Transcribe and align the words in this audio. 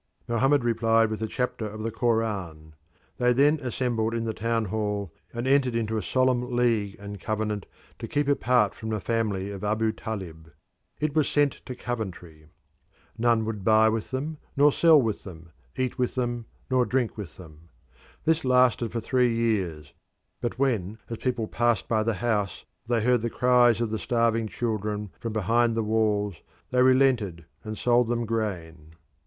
Mohammed 0.27 0.63
replied 0.63 1.11
with 1.11 1.21
a 1.21 1.27
chapter 1.27 1.63
of 1.67 1.83
the 1.83 1.91
Koran. 1.91 2.73
They 3.19 3.33
then 3.33 3.59
assembled 3.59 4.15
in 4.15 4.23
the 4.23 4.33
town 4.33 4.65
hall 4.65 5.13
and 5.31 5.45
entered 5.47 5.75
into 5.75 5.95
a 5.95 6.01
solemn 6.01 6.55
league 6.55 6.95
and 6.97 7.19
covenant 7.19 7.67
to 7.99 8.07
keep 8.07 8.27
apart 8.27 8.73
from 8.73 8.89
the 8.89 8.99
family 8.99 9.51
of 9.51 9.63
Abu 9.63 9.91
Talib. 9.91 10.51
It 10.99 11.13
was 11.13 11.29
sent 11.29 11.61
to 11.67 11.75
Coventry. 11.75 12.47
None 13.19 13.45
would 13.45 13.63
buy 13.63 13.89
with 13.89 14.09
them 14.09 14.39
nor 14.57 14.71
sell 14.73 14.99
with 14.99 15.23
them, 15.23 15.51
eat 15.75 15.99
with 15.99 16.15
them 16.15 16.47
nor 16.71 16.83
drink 16.83 17.15
with 17.15 17.37
them. 17.37 17.69
This 18.25 18.43
lasted 18.43 18.91
for 18.91 19.01
three 19.01 19.31
years, 19.31 19.93
but 20.41 20.57
when 20.57 20.97
as 21.11 21.19
people 21.19 21.47
passed 21.47 21.87
by 21.87 22.01
the 22.01 22.15
house 22.15 22.65
they 22.87 23.01
heard 23.03 23.21
the 23.21 23.29
cries 23.29 23.79
of 23.79 23.91
the 23.91 23.99
starving 23.99 24.47
children 24.47 25.11
from 25.19 25.31
behind 25.31 25.75
the 25.75 25.83
walls, 25.83 26.37
they 26.71 26.81
relented 26.81 27.45
and 27.63 27.77
sold 27.77 28.07
them 28.07 28.25
grain. 28.25 28.95